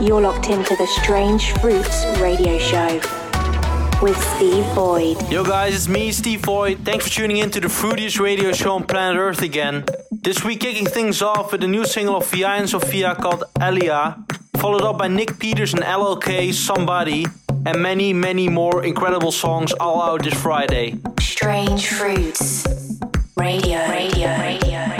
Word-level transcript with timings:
You're 0.00 0.22
locked 0.22 0.48
into 0.48 0.74
the 0.76 0.86
Strange 0.86 1.52
Fruits 1.60 2.06
radio 2.18 2.58
show 2.58 2.88
with 4.00 4.16
Steve 4.34 4.64
Void. 4.72 5.30
Yo 5.30 5.44
guys, 5.44 5.74
it's 5.74 5.88
me, 5.88 6.10
Steve 6.10 6.40
Void. 6.40 6.78
Thanks 6.86 7.06
for 7.06 7.12
tuning 7.12 7.36
in 7.36 7.50
to 7.50 7.60
the 7.60 7.68
fruitiest 7.68 8.18
radio 8.18 8.50
show 8.52 8.72
on 8.72 8.86
planet 8.86 9.18
Earth 9.20 9.42
again. 9.42 9.84
This 10.10 10.42
week 10.42 10.60
kicking 10.60 10.86
things 10.86 11.20
off 11.20 11.52
with 11.52 11.62
a 11.64 11.68
new 11.68 11.84
single 11.84 12.16
of 12.16 12.26
Via 12.30 12.48
and 12.48 12.70
Sophia 12.70 13.14
called 13.14 13.44
Elia, 13.60 14.16
followed 14.56 14.84
up 14.84 14.96
by 14.96 15.08
Nick 15.08 15.38
Peters 15.38 15.74
and 15.74 15.82
LLK 15.82 16.54
Somebody, 16.54 17.26
and 17.66 17.82
many, 17.82 18.14
many 18.14 18.48
more 18.48 18.82
incredible 18.82 19.32
songs 19.32 19.70
all 19.74 20.00
out 20.00 20.22
this 20.22 20.32
Friday. 20.32 20.98
Strange 21.20 21.88
Fruits 21.88 22.66
Radio. 23.36 23.86
Radio. 23.86 24.28
Radio. 24.38 24.88
Radio. 24.88 24.99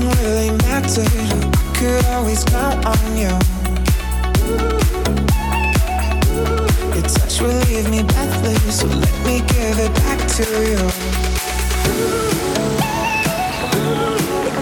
nothing 0.00 0.24
really 0.24 0.50
mattered. 0.58 1.06
I 1.06 1.72
could 1.74 2.04
always 2.06 2.44
count 2.44 2.84
on 2.84 3.16
you. 3.16 3.32
Your 6.94 7.02
touch 7.02 7.40
will 7.40 7.58
leave 7.68 7.88
me 7.90 8.02
breathless, 8.02 8.80
so 8.80 8.86
let 8.86 9.16
me 9.24 9.40
give 9.40 9.78
it 9.78 9.94
back 9.94 10.18
to 10.36 10.44
you. 10.68 10.82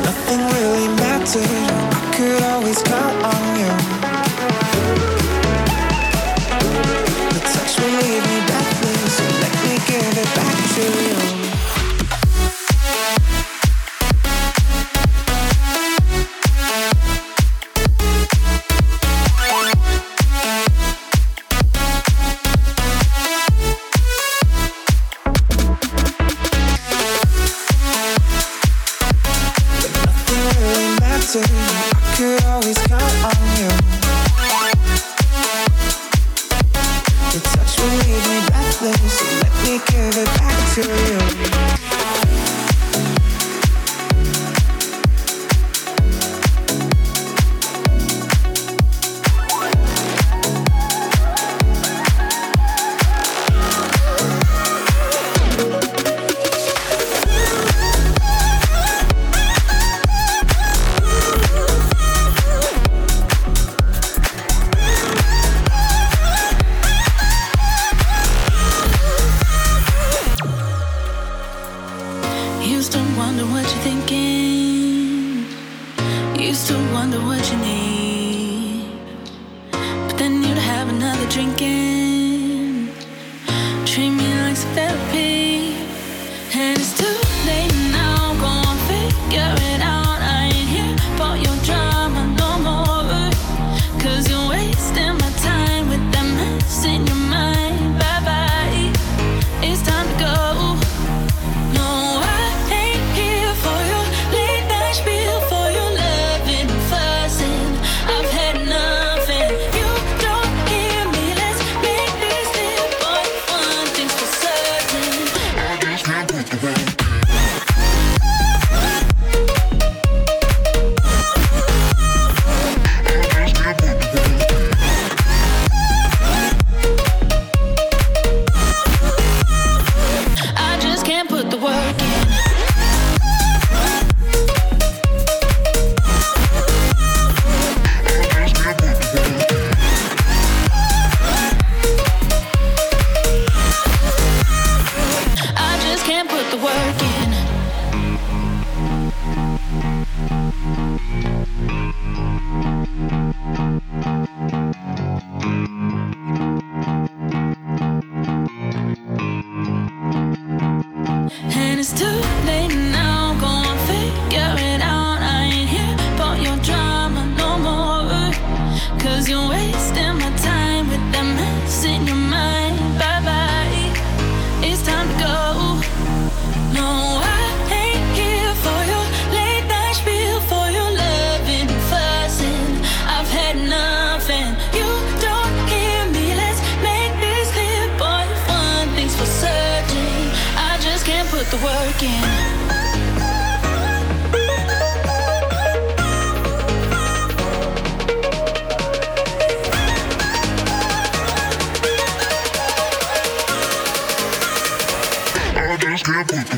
Nothing 0.04 0.40
really 0.54 0.88
mattered. 1.02 1.70
I 1.90 2.12
could 2.16 2.42
always 2.42 2.82
count 2.82 3.16
on 3.24 3.42
you. 3.58 3.72
Your 7.32 7.44
touch 7.52 7.78
will 7.80 7.94
leave 8.02 8.24
me 8.30 8.38
breathless, 8.46 9.16
so 9.16 9.24
let 9.42 9.54
me 9.64 9.74
give 9.86 10.18
it 10.18 10.30
back 10.34 10.56
to 10.74 10.82
you. 11.08 11.23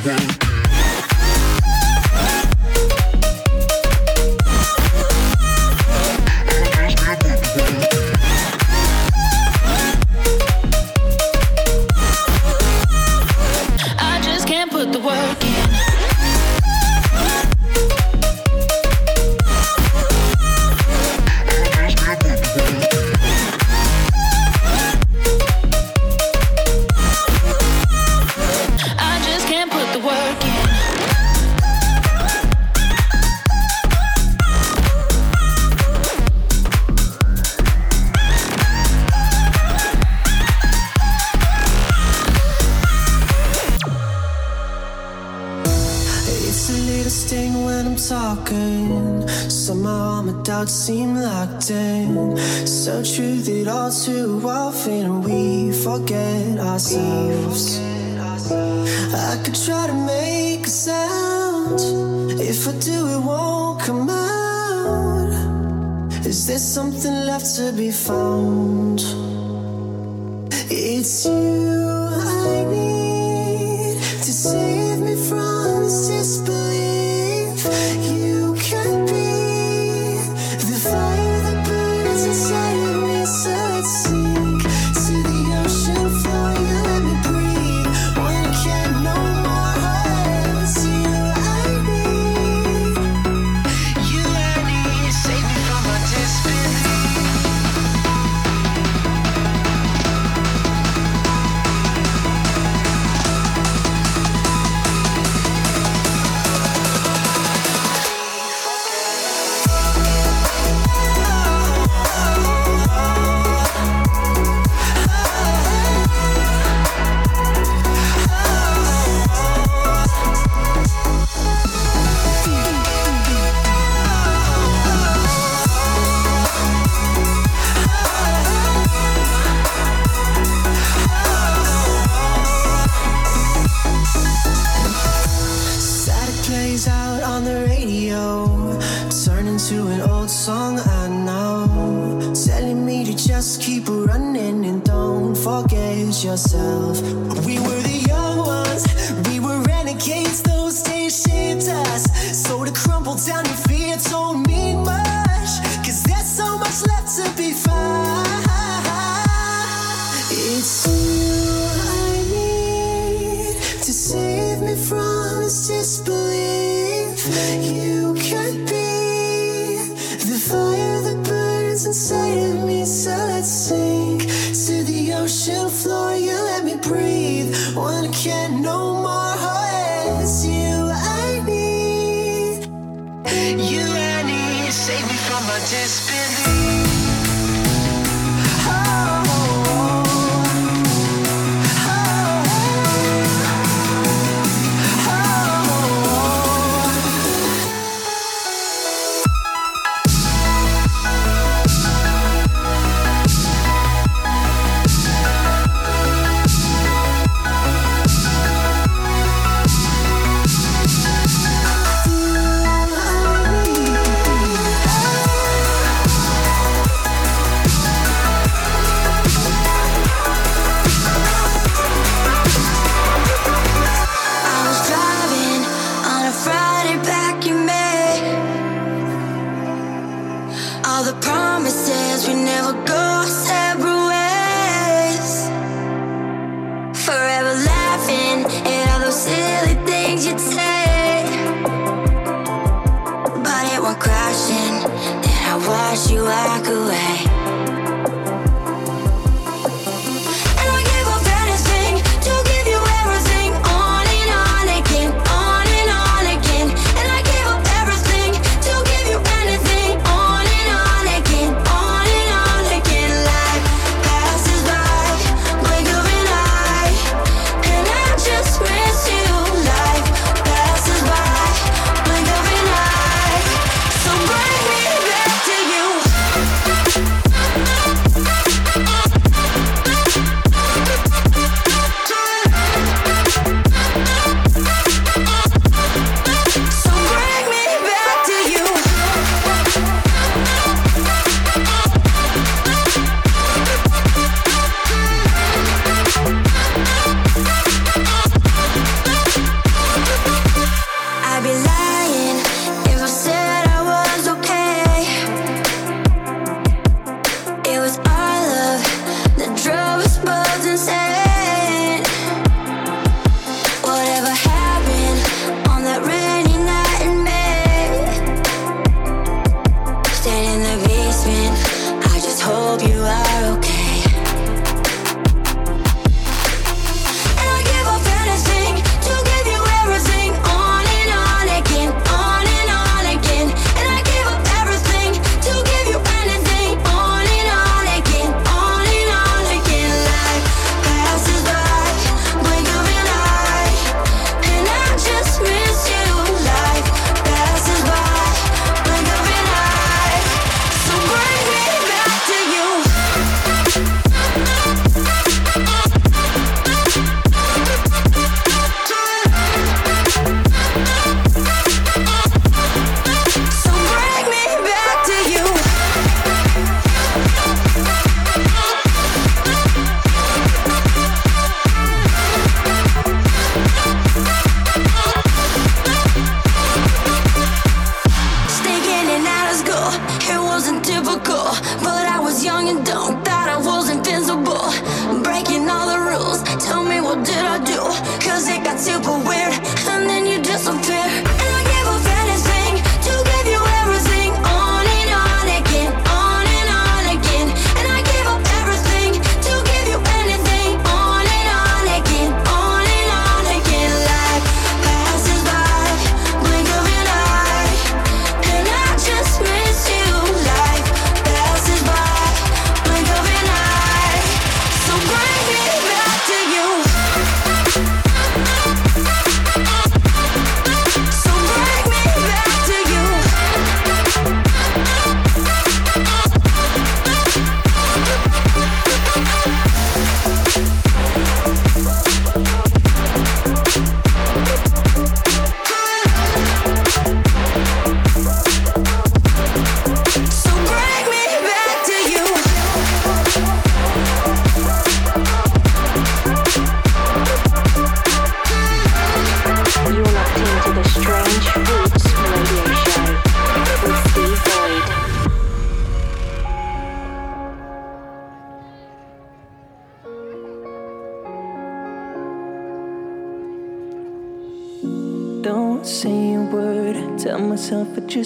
down. 0.07 0.46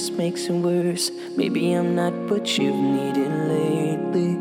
just 0.00 0.12
makes 0.14 0.46
it 0.46 0.52
worse. 0.52 1.10
Maybe 1.36 1.72
I'm 1.72 1.94
not 1.94 2.14
what 2.30 2.56
you've 2.56 2.82
needed 2.98 3.32
lately. 3.54 4.32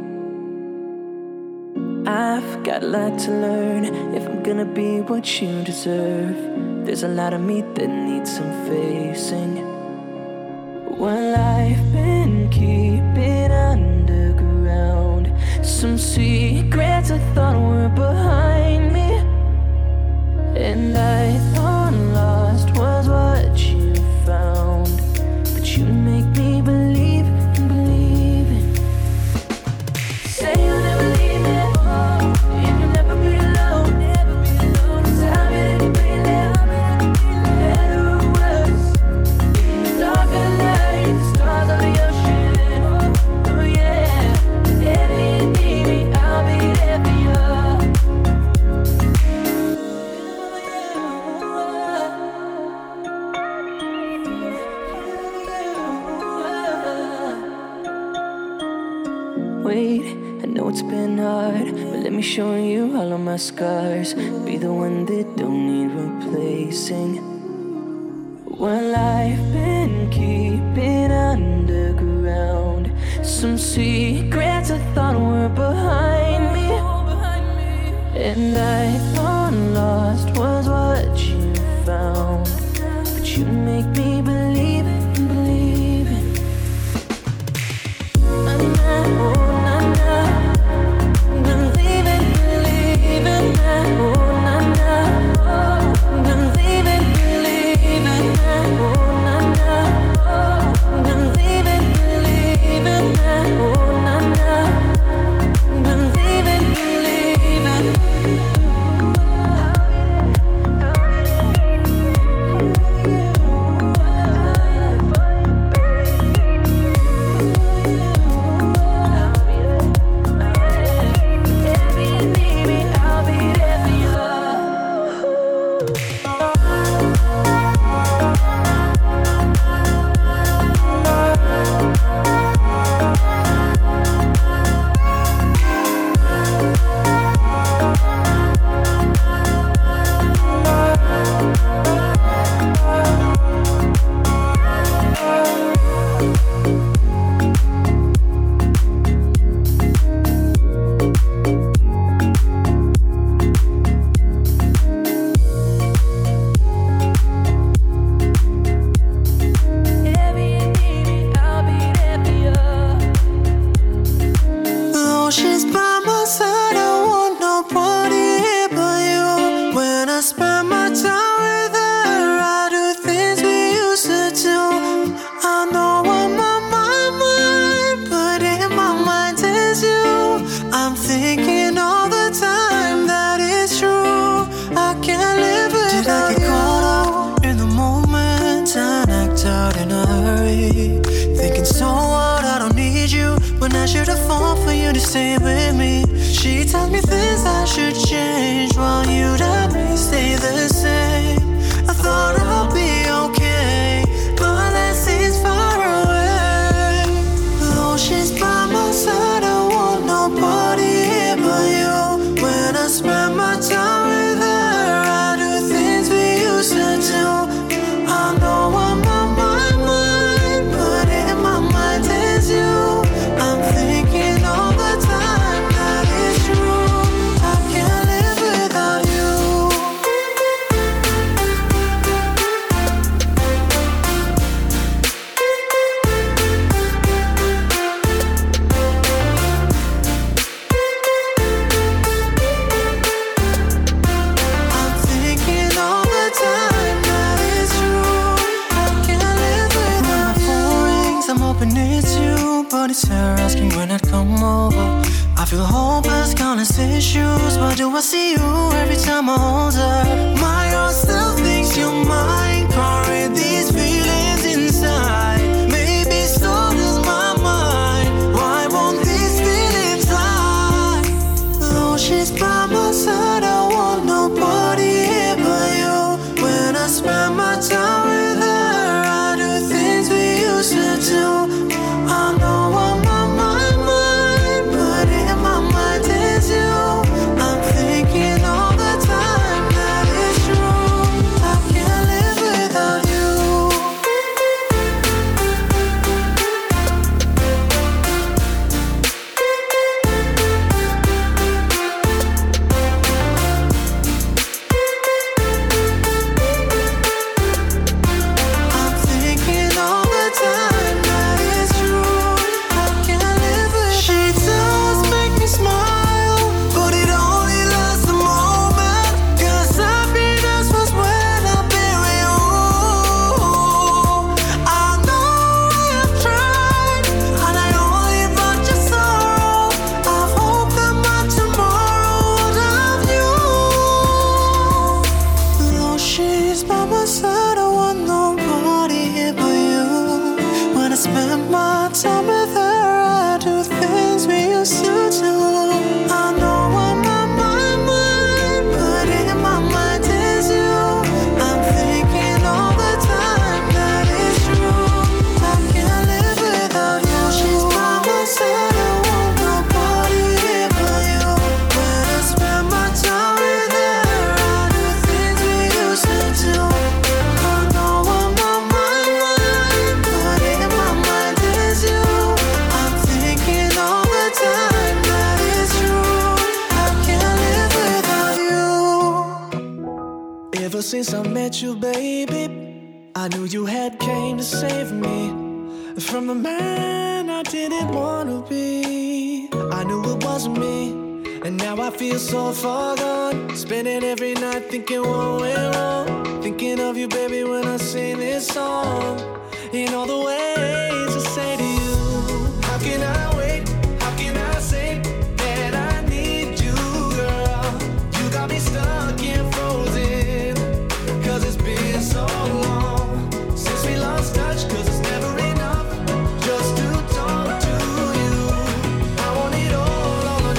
I've 2.07 2.63
got 2.63 2.81
a 2.83 2.87
lot 2.87 3.19
to 3.25 3.31
learn 3.31 3.83
if 4.15 4.25
I'm 4.25 4.41
gonna 4.41 4.71
be 4.81 5.01
what 5.01 5.25
you 5.41 5.51
deserve. 5.63 6.37
There's 6.85 7.03
a 7.03 7.09
lot 7.09 7.33
of 7.33 7.41
me 7.41 7.61
that 7.75 7.89
needs 7.89 8.37
some 8.37 8.53
facing. 8.69 9.53
While 11.01 11.35
I've 11.35 11.85
been 11.91 12.49
keeping 12.49 13.51
underground 13.51 15.25
some 15.61 15.97
secrets 15.97 17.11
I 17.11 17.19
thought 17.33 17.57
were 17.59 17.89
behind 17.89 18.93
me, 18.93 19.09
and 20.69 20.97
I 20.97 21.37
thought. 21.53 21.78
it's 60.69 60.83
been 60.83 61.17
hard, 61.17 61.65
but 61.71 61.99
let 62.03 62.13
me 62.13 62.21
show 62.21 62.55
you 62.55 62.95
all 62.95 63.11
of 63.11 63.19
my 63.19 63.37
scars. 63.37 64.13
Be 64.45 64.57
the 64.57 64.71
one 64.71 65.03
that 65.07 65.35
don't 65.35 65.65
need 65.65 65.91
replacing. 65.91 67.11
Well, 68.45 68.95
I've 68.95 69.51
been 69.51 70.11
keeping 70.11 71.11
underground 71.11 72.91
some 73.23 73.57
secrets 73.57 74.69
I 74.69 74.77
thought 74.93 75.19
were 75.19 75.49
behind 75.49 76.53
me, 76.53 76.67
and 78.27 78.55
I 78.55 78.95
thought 79.15 79.53
lost 79.53 80.37
was 80.37 80.69
what. 80.69 80.88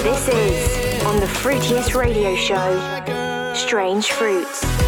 This 0.03 0.29
is 0.29 1.05
on 1.05 1.21
the 1.21 1.27
fruitiest 1.27 1.95
radio 1.95 2.35
show, 2.35 3.55
Strange 3.55 4.11
Fruits. 4.11 4.80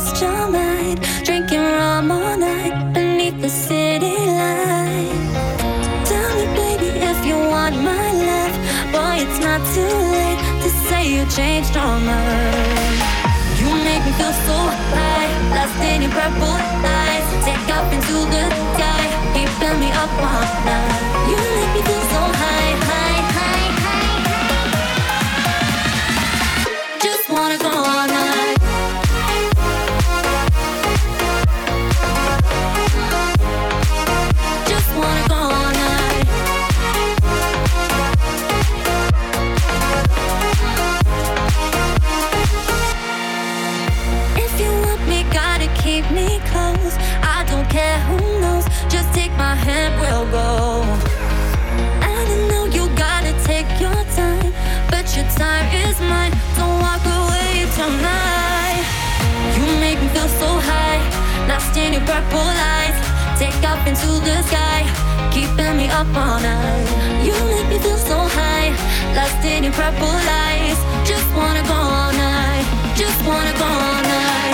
Lost 0.00 0.22
your 0.22 0.48
mind. 0.48 1.00
Drinking 1.24 1.60
rum 1.60 2.10
all 2.10 2.36
night 2.36 2.92
beneath 2.94 3.40
the 3.40 3.48
city 3.48 4.16
light. 4.40 5.12
Tell 6.04 6.30
me, 6.38 6.46
baby, 6.56 6.88
if 7.10 7.18
you 7.26 7.36
want 7.36 7.76
my 7.76 8.08
love. 8.28 8.54
Boy, 8.92 9.16
it's 9.24 9.40
not 9.44 9.60
too 9.74 9.94
late 10.16 10.40
to 10.62 10.68
say 10.88 11.02
you 11.14 11.22
changed 11.36 11.74
your 11.74 11.96
mind. 12.10 12.98
You 13.60 13.68
make 13.88 14.02
me 14.06 14.12
feel 14.18 14.34
so 14.48 14.58
high, 14.96 15.28
lost 15.56 15.76
in 15.90 16.02
your 16.02 16.12
purple 16.18 16.56
eyes. 17.04 17.26
Take 17.44 17.66
off 17.76 17.92
into 17.92 18.16
the 18.34 18.44
sky, 18.72 19.04
keeping 19.34 19.76
me 19.82 19.90
up 20.02 20.12
all 20.30 20.46
night. 20.68 21.00
You 21.30 21.38
make 21.56 21.72
me 21.76 21.79
tonight. 57.80 58.84
You 59.56 59.64
make 59.80 59.98
me 60.02 60.08
feel 60.14 60.30
so 60.42 60.50
high, 60.70 61.00
lost 61.48 61.76
in 61.76 61.92
your 61.96 62.04
purple 62.04 62.50
eyes. 62.76 62.96
Take 63.40 63.56
off 63.70 63.80
into 63.90 64.10
the 64.28 64.36
sky, 64.48 64.80
keeping 65.32 65.74
me 65.80 65.86
up 65.88 66.10
all 66.22 66.38
night. 66.40 66.86
You 67.26 67.34
make 67.52 67.68
me 67.72 67.78
feel 67.84 68.00
so 68.12 68.18
high, 68.38 68.68
lost 69.16 69.42
in 69.52 69.64
your 69.64 69.72
purple 69.72 70.18
eyes. 70.44 70.78
Just 71.10 71.28
wanna 71.38 71.62
go 71.72 71.78
all 71.98 72.12
night, 72.12 72.66
just 73.02 73.20
wanna 73.28 73.54
go 73.62 73.68
all 73.88 74.02
night, 74.16 74.52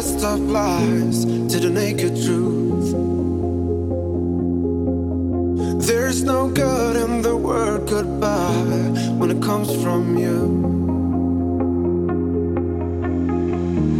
dressed 0.00 0.40
lies 0.40 1.24
to 1.24 1.60
the 1.60 1.68
naked 1.68 2.16
truth. 2.24 2.92
There's 5.86 6.22
no 6.22 6.48
good 6.48 6.96
in 6.96 7.20
the 7.20 7.36
word 7.36 7.86
goodbye 7.86 8.94
when 9.18 9.30
it 9.30 9.42
comes 9.42 9.70
from 9.82 10.16
you. 10.16 10.38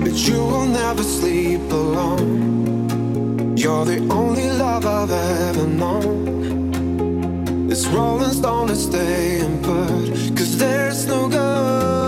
But 0.03 0.15
you 0.27 0.39
will 0.39 0.67
never 0.67 1.03
sleep 1.03 1.71
alone. 1.71 3.59
You're 3.59 3.85
the 3.85 3.99
only 4.11 4.51
love 4.51 4.87
I've 4.87 5.11
ever 5.11 5.67
known. 5.67 7.69
This 7.69 7.87
rolling 7.89 8.33
stone 8.33 8.71
is 8.71 8.85
staying 8.85 9.63
put, 9.63 10.35
cause 10.35 10.57
there's 10.57 11.07
no 11.07 11.29
good. 11.29 12.00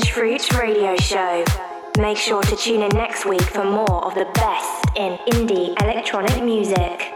Strange 0.00 0.12
Fruits 0.12 0.54
radio 0.54 0.96
show. 0.96 1.44
Make 1.98 2.16
sure 2.16 2.42
to 2.42 2.56
tune 2.56 2.80
in 2.80 2.88
next 2.94 3.26
week 3.26 3.42
for 3.42 3.64
more 3.64 4.02
of 4.04 4.14
the 4.14 4.24
best 4.34 4.86
in 4.96 5.18
indie 5.28 5.74
electronic 5.82 6.42
music. 6.42 7.09